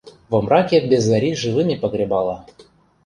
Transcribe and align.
Во 0.35 0.39
мраке 0.45 0.79
без 0.87 1.03
зари 1.09 1.31
живыми 1.43 1.75
погребала 1.85 2.35